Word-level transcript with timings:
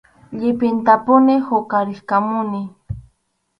Llipintapuni 0.37 1.35
huqarirqamuni. 1.45 2.61